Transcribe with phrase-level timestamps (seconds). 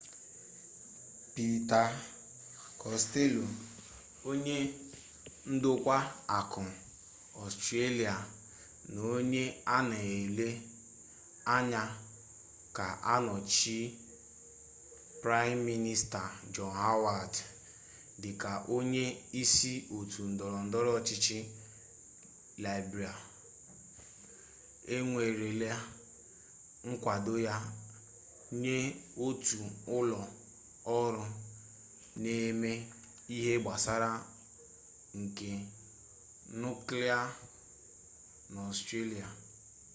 [1.35, 1.81] pita
[2.81, 3.45] kostello
[4.29, 4.57] onye
[5.53, 5.97] ndokwa
[6.37, 6.61] akụ
[7.43, 8.15] ọstrelia
[8.93, 9.43] na onye
[9.75, 10.47] a na-ele
[11.55, 11.81] anya
[12.75, 13.77] ga-anọchi
[15.21, 16.21] praịm minista
[16.53, 17.33] jọn howard
[18.21, 19.03] dịka onye
[19.41, 21.37] isi otu ndọrọ ndọrọ ọchịchị
[22.63, 23.19] libral
[24.95, 25.75] ewerela
[26.89, 27.55] nkwado ya
[28.61, 28.75] nye
[29.25, 29.57] otu
[29.97, 30.19] ụlọ
[30.99, 31.23] ọrụ
[32.21, 32.71] na-eme
[33.35, 34.11] ihe gbasara
[35.21, 35.49] ike
[36.59, 37.17] nuklia
[38.51, 39.27] n'ọstrelia